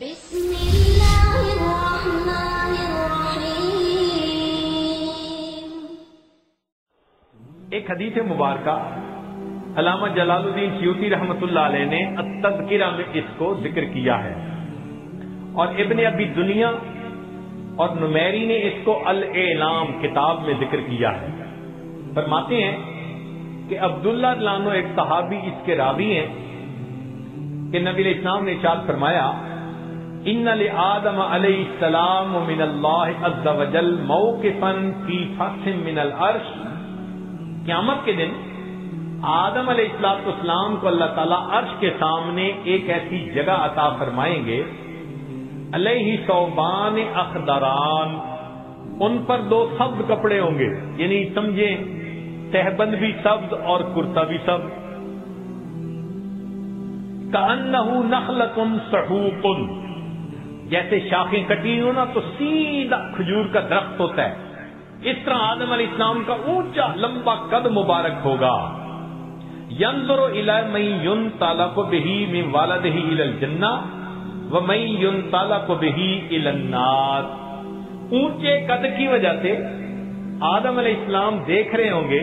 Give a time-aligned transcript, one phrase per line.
[0.00, 2.74] بسم الله الرحمن
[7.70, 8.76] ایک حدیث مبارکہ
[9.76, 14.34] علامہ جلال الدین سیوتی رحمۃ اللہ علیہ نے التذکرہ میں اس کو ذکر کیا ہے
[15.54, 16.70] اور ابن ابی دنیا
[17.76, 21.32] اور نمیری نے اس کو الاعلام کتاب میں ذکر کیا ہے۔
[22.14, 22.76] فرماتے ہیں
[23.68, 26.26] کہ عبداللہ لانو ایک صحابی اس کے راوی ہیں
[27.72, 29.26] کہ نبی علیہ السلام نے ارشاد فرمایا
[30.24, 34.72] ان لآدم علیہ السلام من اللہ عز وجل موقفا
[35.06, 36.48] فی فتح من العرش
[37.66, 38.32] قیامت کے دن
[39.32, 44.44] آدم علیہ السلاط اسلام کو اللہ تعالیٰ عرش کے سامنے ایک ایسی جگہ عطا فرمائیں
[44.46, 44.62] گے
[45.74, 48.18] علیہ صوبان اخدران
[49.00, 51.76] ان پر دو سبز کپڑے ہوں گے یعنی سمجھیں
[52.52, 54.76] تہبند بھی سبز اور کرتا بھی سبز
[57.32, 59.86] کانہو نخلتن سحوقن
[60.70, 64.34] جیسے شاخیں کٹی ہو نا، تو سیدھا کھجور کا درخت ہوتا ہے۔
[65.02, 68.56] اس طرح آدم علیہ السلام کا اونچا لمبا قد مبارک ہوگا۔
[69.80, 73.72] ینظر الی من ينطلق به من والده الى الجنہ
[74.50, 77.22] ومن ينطلق به الى النار۔
[78.10, 79.56] اونچے قد کی وجہ سے
[80.40, 82.20] آدم علیہ السلام دیکھ رہے ہوں گے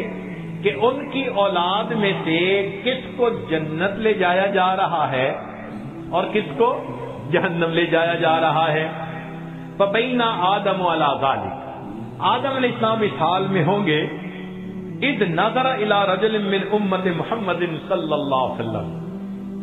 [0.64, 2.39] کہ ان کی اولاد میں سے
[2.83, 5.36] کس کو جنت لے جایا جا رہا ہے
[6.09, 6.83] اور کس کو
[7.31, 8.90] جہنم لے جایا جا رہا ہے۔
[9.78, 11.66] فبینا آدم والا ذالک
[12.20, 14.02] آدم علیہ السلام اس حال میں ہوں گے۔
[15.02, 19.02] اد نظر الى رجل من امت محمد صلی اللہ علیہ وسلم۔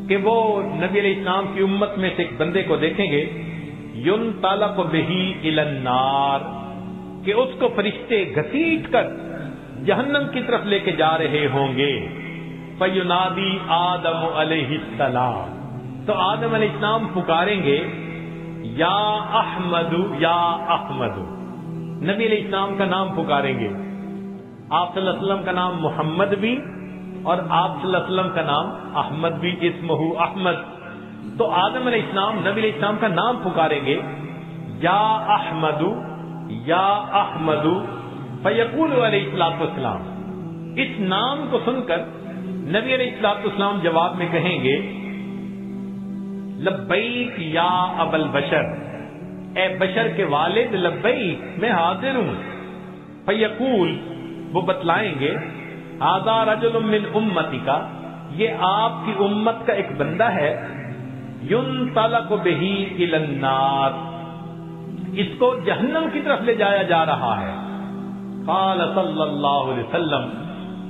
[0.09, 3.25] کہ وہ نبی علیہ السلام کی امت میں سے ایک بندے کو دیکھیں گے۔
[3.95, 6.39] یون تالق بہی النار۔
[7.25, 9.07] کہ اس کو فرشتے گھسیٹ کر
[9.87, 12.09] جہنم کی طرف لے کے جا رہے ہوں گے۔
[12.79, 15.52] فینادی آدم علیہ السلام۔
[16.07, 17.79] تو آدم علیہ السلام پکاریں گے،
[18.63, 18.97] یا
[19.33, 21.19] احمد یا احمد
[22.03, 23.69] نبی علیہ السلام کا نام پکاریں گے۔
[24.71, 26.59] آپ صلی اللہ علیہ وسلم کا نام محمد بھی
[27.23, 30.59] اور آپ صلی اللہ علیہ وسلم کا نام احمد بھی اسمہ احمد۔
[31.39, 34.01] تو آدم علیہ السلام، نبی علیہ السلام کا نام پکاریں گے،
[34.81, 35.83] یا احمد
[36.49, 37.67] یا احمد
[38.43, 40.01] فیقول علیہ السلاط والسلام۔
[40.77, 41.99] اس نام کو سن کر
[42.75, 45.02] نبی علیہ السلاط والسلام جواب میں کہیں گے
[46.63, 48.93] لبیک یا ابل بشر
[49.57, 52.35] اے بشر کے والد، لبیک، میں حاضر ہوں۔
[53.27, 53.99] فیقول،
[54.53, 55.35] وہ بتلائیں گے
[56.01, 57.89] آزا رجل من امتی کا
[58.31, 60.67] یہ آپ کی امت کا ایک بندہ ہے۔
[61.43, 63.91] یون تلق بہی النار۔
[65.13, 67.55] اس کو جہنم کی طرف لے جایا جا رہا ہے۔
[68.47, 70.29] قال صلی اللہ علیہ وسلم،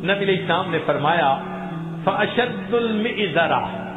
[0.04, 1.36] نبی علیہ السلام نے فرمایا
[2.04, 3.91] فاشد المئزرہ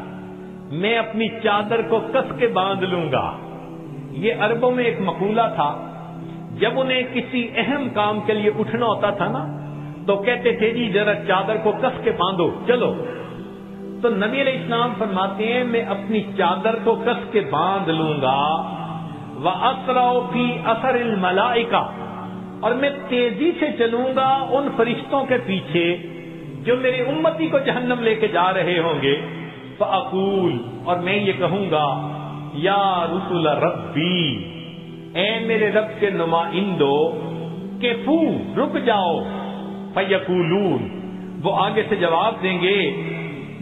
[0.71, 3.37] میں اپنی چادر کو کس کے باندھ لوں گا؟
[4.11, 5.91] یہ عربوں میں ایک مقولہ تھا،
[6.59, 9.59] جب انہیں کسی اہم کام کے لیے اٹھنا ہوتا تھا نا،
[10.07, 12.95] تو کہتے تھے جی ذرا چادر کو کس کے باندھو؟ چلو۔
[14.01, 18.71] تو نبی علیہ السلام فرماتے ہیں، میں اپنی چادر کو کس کے باندھ لوں گا؟
[19.35, 21.89] وہ اثراؤ کی اثر الملائکہ
[22.59, 25.97] اور میں تیزی سے چلوں گا ان فرشتوں کے پیچھے
[26.63, 29.15] جو میری امتی کو جہنم لے کے جا رہے ہوں گے۔
[29.77, 31.87] فاقول اور میں یہ کہوں گا،
[32.53, 34.43] یا رسول ربی،
[35.13, 36.97] اے میرے رب کے نمائندو،
[37.81, 38.17] کہ فو
[38.57, 39.19] رک جاؤ،
[39.93, 40.87] فیقولون،
[41.43, 42.79] وہ آگے سے جواب دیں گے،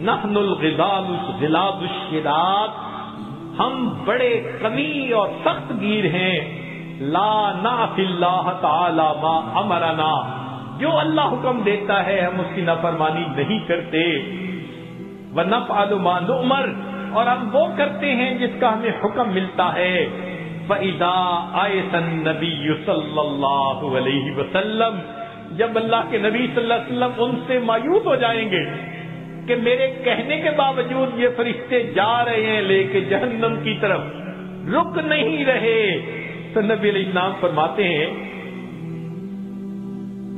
[0.00, 1.04] نحن الغزال
[1.40, 2.68] غلاد الشداد،
[3.58, 6.38] ہم بڑے کمی اور سخت گیر ہیں،
[7.00, 10.12] لا نعف اللہ تعالی ما امرنا،
[10.78, 14.04] جو اللہ حکم دیتا ہے، ہم اس کی نافرمانی نہیں کرتے۔
[15.34, 16.68] ما نؤمر۔
[17.12, 20.06] اور ہم وہ کرتے ہیں جس کا ہمیں حکم ملتا ہے۔
[20.66, 24.98] فَإِذَا آیت النبی صلی اللہ علیہ وسلم،
[25.56, 28.64] جب اللہ کے نبی صلی اللہ علیہ وسلم ان سے مایوس ہو جائیں گے
[29.46, 34.00] کہ میرے کہنے کے باوجود یہ فرشتے جا رہے ہیں لے کے جہنم کی طرف،
[34.74, 36.00] رک نہیں رہے۔
[36.54, 38.06] تو نبی علیہ السلام فرماتے ہیں،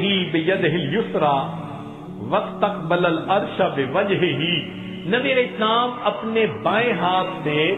[2.31, 3.61] وقت تک بلل الارش
[3.95, 4.63] وجہ ہی
[5.07, 7.77] نبی علیہ السلام اپنے بائیں ہاتھ سے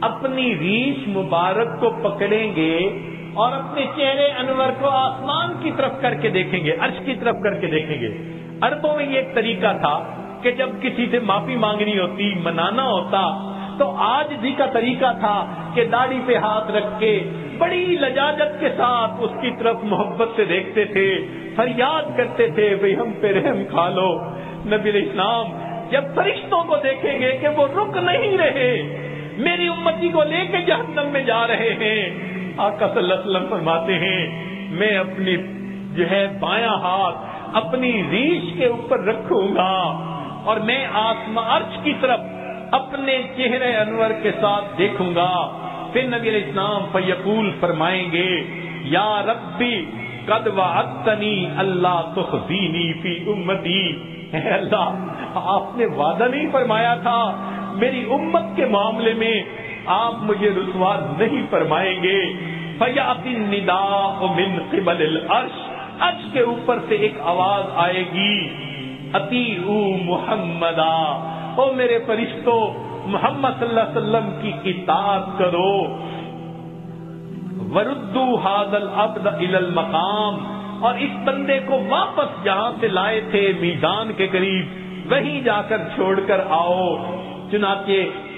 [0.00, 2.88] اپنی ریش مبارک کو پکڑیں گے
[3.34, 7.36] اور اپنے چہرے انور کو آسمان کی طرف کر کے دیکھیں گے، عرش کی طرف
[7.42, 8.08] کر کے دیکھیں گے۔
[8.60, 9.98] عربوں میں یہ ایک طریقہ تھا
[10.42, 13.18] کہ جب کسی سے معافی مانگنی ہوتی، منانا ہوتا
[13.78, 18.68] تو آج بھی کا طریقہ تھا کہ داڑھی پہ ہاتھ رکھ کے بڑی لجاجت کے
[18.68, 21.26] ساتھ اس کی طرف محبت سے دیکھتے تھے،
[21.56, 24.08] فریاد کرتے تھے، بھئی ہم پہ رحم کھا لو۔
[24.66, 25.46] نبی علیہ السلام
[25.90, 28.72] جب فرشتوں کو دیکھیں گے کہ وہ رک نہیں رہے،
[29.38, 32.02] میری امتی کو لے کے جہنم میں جا رہے ہیں۔
[32.56, 35.36] آقا صلی اللہ علیہ وسلم فرماتے ہیں، میں اپنی
[35.94, 37.16] جو ہے بایاں ہاتھ
[37.54, 39.72] اپنی ریش کے اوپر رکھوں گا
[40.44, 42.20] اور میں آسما عرش کی طرف
[42.72, 45.58] اپنے چہرے انور کے ساتھ دیکھوں گا۔
[45.92, 48.42] پھر نبی علیہ السلام فیقول فرمائیں گے،
[48.82, 49.84] یا ربی
[50.26, 53.92] قد وعدتنی اللہ تخزینی فی امتی۔
[54.32, 54.94] اے اللہ،
[55.34, 59.42] آپ نے وعدہ نہیں فرمایا تھا۔ میری امت کے معاملے میں
[59.86, 62.32] آپ مجھے رسوا نہیں فرمائیں گے۔
[62.78, 65.70] فیات النداء من قبل العرش۔
[66.00, 68.48] عرش کے اوپر سے ایک آواز آئے گی۔
[69.12, 69.58] اتی
[70.04, 72.74] محمدا۔ او میرے فرشتوں
[73.06, 75.82] محمد صلی اللہ علیہ وسلم کی اطاعت کرو۔
[77.74, 84.26] وردو حاضل ابد المقام۔ اور اس بندے کو واپس جہاں سے لائے تھے میدان کے
[84.26, 84.66] قریب،
[85.12, 86.96] وہیں جا کر چھوڑ کر آؤ۔
[87.50, 87.92] چنانچہ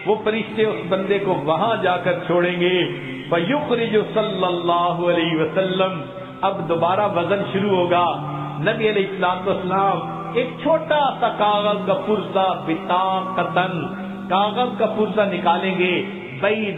[0.07, 2.85] وہ فرشتے اس بندے کو وہاں جا کر چھوڑیں گے۔
[3.31, 6.01] فیخرج صلی اللہ علیہ وسلم۔
[6.41, 9.99] اب دوبارہ وزن شروع ہوگا۔ نبی علیہ السلام والسلام
[10.35, 13.87] ایک چھوٹا سا کاغذ کا پرزا بتا قطن،
[14.29, 16.03] کاغذ کا پرزا نکالیں گے۔
[16.41, 16.77] بئی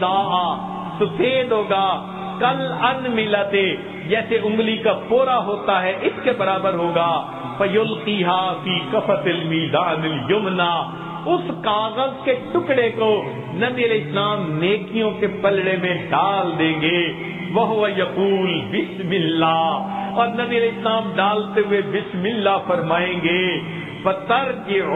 [0.98, 2.06] سفید ہوگا۔
[2.38, 3.76] کل ان ملتے
[4.08, 7.26] جیسے انگلی کا پورا ہوتا ہے، اس کے برابر ہوگا۔
[7.58, 10.82] فیلقیہا فی کفت المیدان الیمنا
[11.26, 13.22] اس کاغذ کے ٹکڑے کو
[13.54, 17.12] نبی علیہ السلام نیکیوں کے پلڑے میں ڈال دیں گے۔
[17.54, 23.42] وہ یقول بسم اللہ۔ اور نبی علیہ السلام ڈالتے ہوئے بسم اللہ فرمائیں گے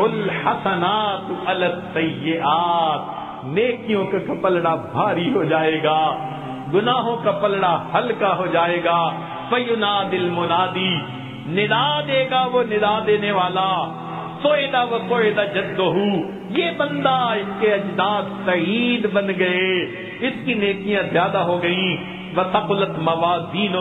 [0.01, 3.03] الحسنات السیئات
[3.55, 6.01] نیکیوں کا پلڑا بھاری ہو جائے گا،
[6.75, 9.01] گناہوں کا پلڑا ہلکا ہو جائے گا
[9.51, 10.95] فینا دل منادی
[11.55, 13.71] ندا دے گا وہ ندا دینے والا،
[14.43, 15.93] سوئدہ و سوئدہ جدو
[16.59, 19.69] یہ بندہ اس کے اجداد سعید بن گئے،
[20.21, 21.89] اس کی نیکیاں زیادہ ہو گئی
[22.37, 23.75] وہ سقلت موازین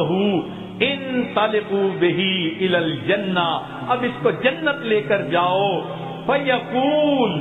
[0.80, 5.80] ان طالبو بہی ال جنا اب اس کو جنت لے کر جاؤ۔
[6.26, 7.31] فیقول،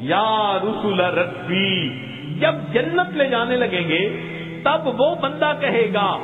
[0.00, 1.88] یا رسول ربی،
[2.38, 4.20] جب جنت لے جانے لگیں گے،
[4.64, 6.18] تب وہ بندہ کہے گا،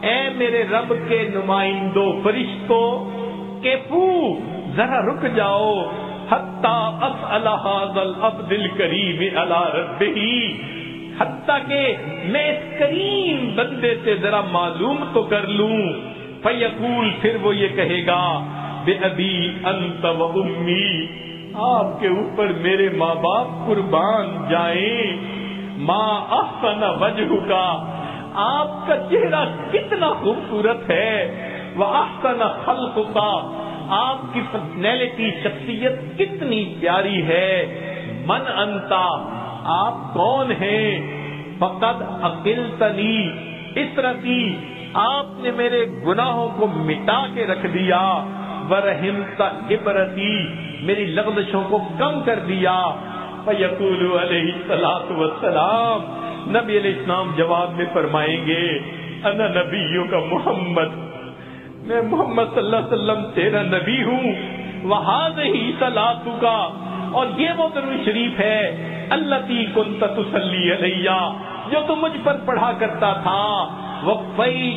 [0.00, 3.10] اے میرے رب کے نمائندوں فرشتوں
[3.62, 4.38] کے پو،
[4.76, 5.82] ذرا رک جاؤ۔
[6.30, 10.04] حتیٰ اس اللہ دل کریم اللہ رب
[11.20, 15.78] حتیٰ کہ میں اس کریم بندے سے ذرا معلوم تو کر لوں۔
[16.42, 18.44] فیقول پھر وہ یہ کہے گا
[18.84, 21.06] بے ابھی انت و امی
[21.54, 25.16] آپ کے اوپر میرے ماں باپ قربان جائیں۔
[25.76, 27.94] ماں احسن وجہ کا
[28.34, 31.36] آپ کا چہرہ کتنا خوبصورت ہے۔
[31.76, 33.56] وہ احسن خلق کا
[33.88, 37.66] آپ کی پرسنالٹی شخصیت کتنی پیاری ہے۔
[38.26, 39.36] من انتا
[39.70, 40.84] آپ کون ہیں؟
[41.58, 43.16] فقط عقل تنی
[43.74, 43.98] اس
[44.94, 48.00] آپ نے میرے گناہوں کو مٹا کے رکھ دیا
[48.68, 50.32] برہمتا عبرتی،
[50.80, 52.74] میری لغزشوں کو کم کر دیا۔
[53.44, 56.00] فیقول علیہ السلام وسلام
[56.50, 58.64] نبی علیہ السلام جواب میں فرمائیں گے،
[59.24, 60.96] انا نبیوں کا محمد،
[61.86, 64.32] میں محمد صلی اللہ علیہ وسلم تیرا نبی ہوں،
[64.82, 66.58] وہاں ہی سلاد کا
[67.12, 68.60] اور یہ وہ درو شریف ہے
[69.10, 71.32] اللہ تی کن تسلی علیہ،
[71.70, 73.68] جو تم مجھ پر پڑھا کرتا تھا۔
[74.02, 74.14] وہ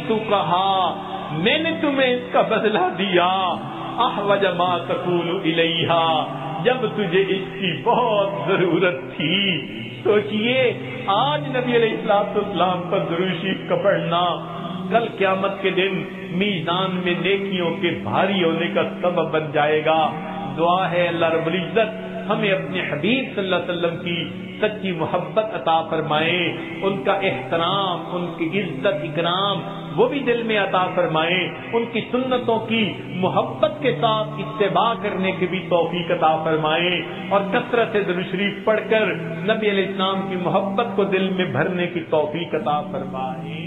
[0.07, 0.93] تو کہا
[1.31, 3.55] میں نے تمہیں اس کا بدلہ دیا۔
[3.97, 6.23] آہ وجما تکون الیہ
[6.63, 9.67] جب تجھے اس کی بہت ضرورت تھی۔
[10.03, 10.73] سوچئے،
[11.07, 14.23] آج نبی علیہ السلام اسلام پر دروشی کا پڑھنا،
[14.89, 20.09] کل قیامت کے دن میزان میں نیکیوں کے بھاری ہونے کا سبب بن جائے گا۔
[20.57, 24.29] دعا ہے اللہ رب العزت ہمیں اپنے حبیب صلی اللہ علیہ وسلم کی
[24.61, 29.57] سچی محبت عطا فرمائے، ان کا احترام، ان کی عزت، اکرام،
[29.95, 35.31] وہ بھی دل میں عطا فرمائے۔ ان کی سنتوں کی محبت کے ساتھ اتباع کرنے
[35.31, 37.95] کی بھی توفیق عطا فرمائے۔ اور کثرت
[38.31, 39.05] شریف پڑھ کر
[39.43, 43.62] نبی علیہ السلام کی محبت کو دل میں بھرنے کی توفیق عطا فرمائے۔